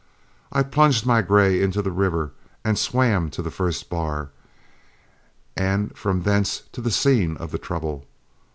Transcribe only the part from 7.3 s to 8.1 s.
of the trouble.